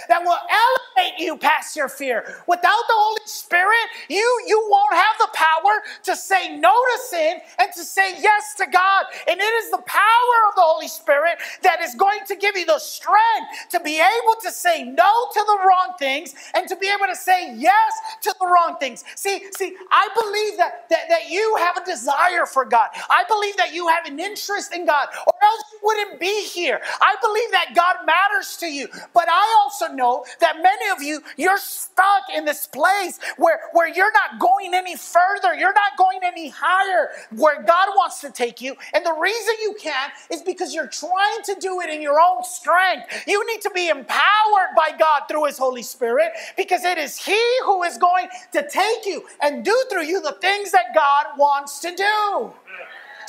[0.09, 2.43] that will elevate you past your fear.
[2.47, 7.37] Without the Holy Spirit, you, you won't have the power to say no to sin
[7.59, 9.05] and to say yes to God.
[9.27, 12.65] And it is the power of the Holy Spirit that is going to give you
[12.65, 16.87] the strength to be able to say no to the wrong things and to be
[16.89, 19.03] able to say yes to the wrong things.
[19.15, 22.89] See, see, I believe that, that, that you have a desire for God.
[23.09, 26.79] I believe that you have an interest in God, or else you wouldn't be here.
[27.01, 28.87] I believe that God matters to you.
[29.13, 33.87] But I also know that many of you, you're stuck in this place where, where
[33.87, 35.53] you're not going any further.
[35.55, 38.75] You're not going any higher where God wants to take you.
[38.93, 42.43] And the reason you can't is because you're trying to do it in your own
[42.43, 43.23] strength.
[43.27, 47.41] You need to be empowered by God through His Holy Spirit because it is He
[47.65, 51.79] who is going to take you and do through you the things that God wants
[51.79, 52.53] to do.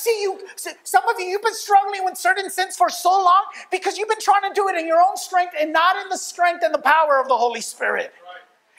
[0.01, 0.41] See, you,
[0.83, 4.19] some of you, you've been struggling with certain sins for so long because you've been
[4.19, 6.79] trying to do it in your own strength and not in the strength and the
[6.79, 8.11] power of the Holy Spirit.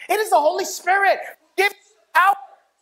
[0.09, 1.75] It is the Holy Spirit who gives
[2.15, 2.33] power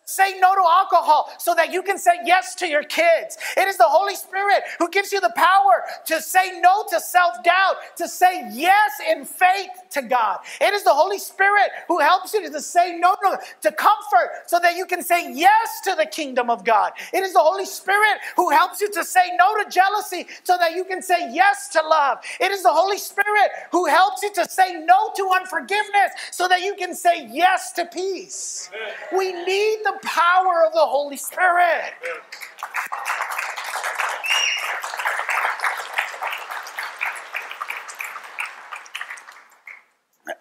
[0.10, 3.38] Say no to alcohol so that you can say yes to your kids.
[3.56, 7.44] It is the Holy Spirit who gives you the power to say no to self
[7.44, 10.40] doubt, to say yes in faith to God.
[10.60, 14.60] It is the Holy Spirit who helps you to say no to, to comfort so
[14.60, 16.94] that you can say yes to the kingdom of God.
[17.14, 20.74] It is the Holy Spirit who helps you to say no to jealousy so that
[20.74, 22.18] you can say yes to love.
[22.40, 26.62] It is the Holy Spirit who helps you to say no to unforgiveness so that
[26.62, 28.72] you can say yes to peace.
[29.16, 31.94] We need the power of the Holy Spirit.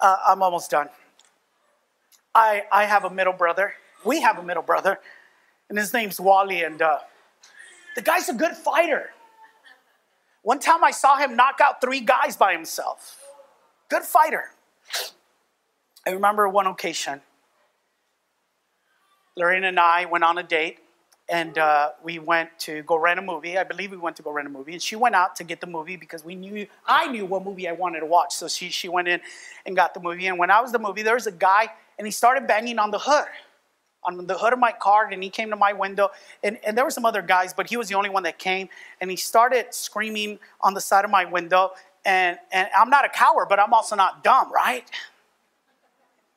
[0.01, 0.89] Uh, I'm almost done.
[2.35, 3.75] I, I have a middle brother.
[4.05, 5.01] We have a middle brother,
[5.69, 6.99] and his name's Wally, and uh,
[7.97, 9.11] the guy's a good fighter.
[10.43, 13.21] One time I saw him knock out three guys by himself.
[13.89, 14.51] Good fighter.
[16.07, 17.23] I remember one occasion
[19.39, 20.79] Lorena and I went on a date,
[21.29, 23.57] and uh, we went to go rent a movie.
[23.57, 25.61] I believe we went to go rent a movie, and she went out to get
[25.61, 28.35] the movie because we knew I knew what movie I wanted to watch.
[28.35, 29.21] So she she went in
[29.65, 30.27] and got the movie.
[30.27, 32.91] And when I was the movie, there was a guy, and he started banging on
[32.91, 33.27] the hood,
[34.03, 36.11] on the hood of my car, and he came to my window.
[36.43, 38.69] And, and there were some other guys, but he was the only one that came,
[39.01, 41.73] and he started screaming on the side of my window.
[42.05, 44.85] And and I'm not a coward, but I'm also not dumb, right?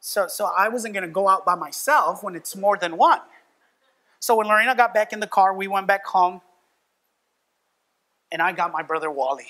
[0.02, 3.22] So, so I wasn't going to go out by myself when it's more than one.
[4.20, 6.42] So when Lorena got back in the car, we went back home,
[8.32, 9.48] and I got my brother Wally.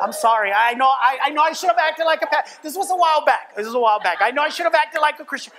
[0.00, 0.52] I'm sorry.
[0.52, 2.28] I know I, I know I should have acted like a
[2.62, 3.56] This was a while back.
[3.56, 4.18] This was a while back.
[4.20, 5.52] I know I should have acted like a Christian,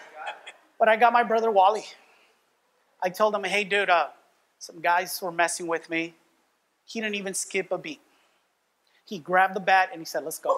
[0.80, 1.84] but I got my brother Wally.
[3.04, 4.08] I told him, "Hey, dude, uh,
[4.58, 6.16] some guys were messing with me."
[6.86, 8.00] He didn't even skip a beat.
[9.04, 10.58] He grabbed the bat and he said, "Let's go."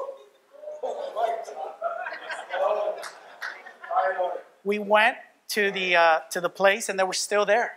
[4.64, 5.18] We went
[5.50, 7.74] to the, uh, to the place and they were still there.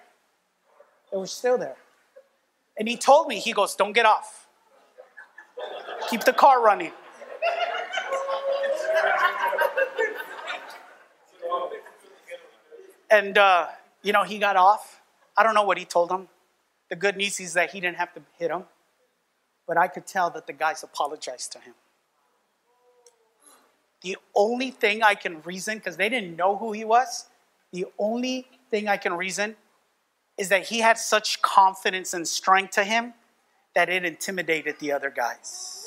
[1.10, 1.76] They were still there.
[2.78, 4.48] And he told me, he goes, Don't get off.
[6.10, 6.92] Keep the car running.
[13.10, 13.68] And, uh,
[14.02, 15.00] you know, he got off.
[15.36, 16.28] I don't know what he told him.
[16.90, 18.64] The good news is that he didn't have to hit him.
[19.66, 21.74] But I could tell that the guys apologized to him.
[24.04, 27.26] The only thing I can reason, because they didn't know who he was,
[27.72, 29.56] the only thing I can reason
[30.38, 33.14] is that he had such confidence and strength to him
[33.74, 35.80] that it intimidated the other guys.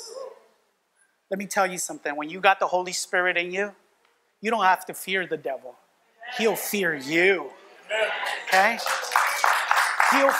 [1.30, 3.72] Let me tell you something when you got the Holy Spirit in you,
[4.40, 5.76] you don't have to fear the devil,
[6.36, 7.50] he'll fear you.
[8.48, 8.78] Okay?
[10.10, 10.32] He'll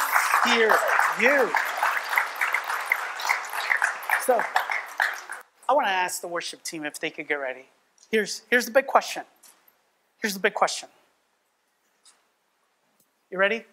[0.45, 0.75] fear
[1.21, 1.51] you.
[4.23, 4.43] So,
[5.69, 7.67] I want to ask the worship team if they could get ready.
[8.11, 9.25] Here's, here's the big question.
[10.21, 10.89] Here's the big question.
[13.31, 13.65] You ready?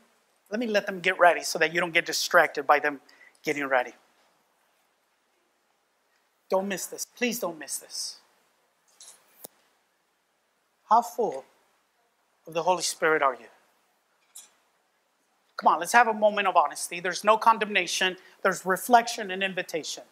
[0.51, 2.99] Let me let them get ready so that you don't get distracted by them
[3.43, 3.93] getting ready.
[6.49, 7.05] Don't miss this.
[7.05, 8.17] Please don't miss this.
[10.89, 11.45] How full
[12.45, 13.47] of the Holy Spirit are you?
[15.57, 16.99] Come on, let's have a moment of honesty.
[16.99, 20.03] There's no condemnation, there's reflection and invitation.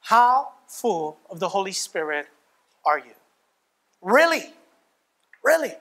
[0.00, 2.28] How full of the Holy Spirit
[2.86, 3.12] are you?
[4.00, 4.54] Really?
[5.44, 5.72] Really?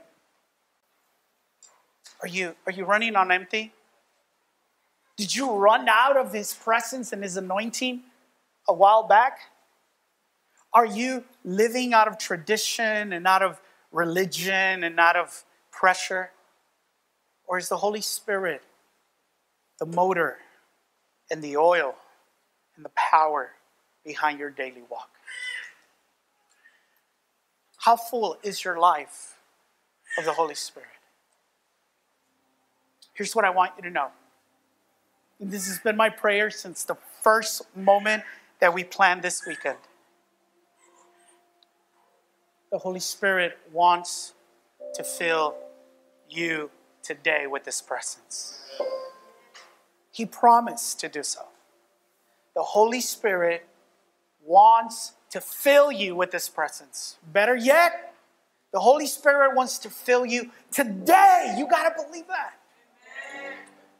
[2.21, 3.71] Are you, are you running on empty?
[5.15, 8.01] Did you run out of His presence and His anointing
[8.67, 9.39] a while back?
[10.73, 13.61] Are you living out of tradition and out of
[13.91, 16.31] religion and out of pressure?
[17.47, 18.61] Or is the Holy Spirit
[19.79, 20.37] the motor
[21.31, 21.95] and the oil
[22.75, 23.51] and the power
[24.03, 25.09] behind your daily walk.
[27.77, 29.37] How full is your life
[30.17, 30.89] of the Holy Spirit?
[33.13, 34.09] Here's what I want you to know.
[35.39, 38.23] And This has been my prayer since the first moment
[38.59, 39.77] that we planned this weekend.
[42.71, 44.33] The Holy Spirit wants
[44.93, 45.55] to fill
[46.29, 46.69] you
[47.01, 48.61] today with His presence.
[50.11, 51.41] He promised to do so.
[52.55, 53.65] The Holy Spirit
[54.49, 57.17] wants to fill you with His presence.
[57.31, 58.13] Better yet,
[58.73, 61.55] the Holy Spirit wants to fill you today.
[61.57, 62.53] You got to believe that.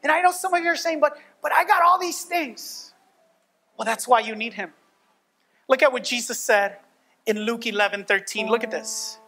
[0.02, 2.92] And I know some of you are saying, but, but I got all these things.
[3.78, 4.72] Well, that's why you need Him.
[5.68, 6.78] Look at what Jesus said
[7.26, 8.48] in Luke 11 13.
[8.48, 9.18] Look at this.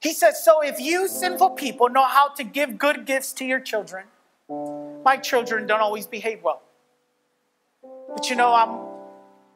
[0.00, 3.58] He says, So if you sinful people know how to give good gifts to your
[3.58, 4.04] children,
[5.04, 6.62] my children don't always behave well.
[8.14, 8.85] But you know, I'm,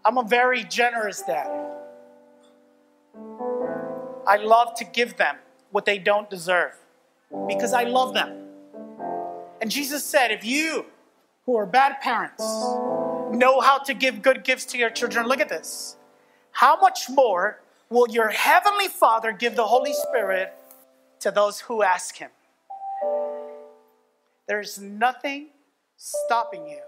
[0.04, 1.48] I'm a very generous dad.
[4.26, 5.36] I love to give them
[5.70, 6.74] what they don't deserve
[7.46, 8.46] because I love them.
[9.60, 10.86] And Jesus said, If you
[11.44, 15.48] who are bad parents know how to give good gifts to your children, look at
[15.48, 15.96] this.
[16.52, 20.54] How much more will your heavenly Father give the Holy Spirit
[21.20, 22.30] to those who ask Him?
[24.48, 25.48] There's nothing
[25.96, 26.80] stopping you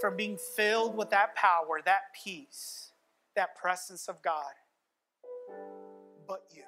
[0.00, 2.92] from being filled with that power, that peace,
[3.36, 4.52] that presence of God,
[6.26, 6.62] but you.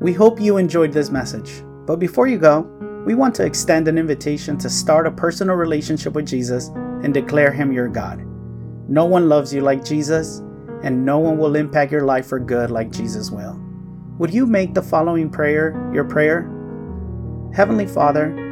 [0.00, 1.62] We hope you enjoyed this message.
[1.86, 2.60] But before you go,
[3.06, 6.68] we want to extend an invitation to start a personal relationship with Jesus
[7.02, 8.24] and declare Him your God.
[8.88, 10.38] No one loves you like Jesus,
[10.82, 13.60] and no one will impact your life for good like Jesus will.
[14.18, 16.42] Would you make the following prayer your prayer?
[17.54, 18.51] Heavenly Father,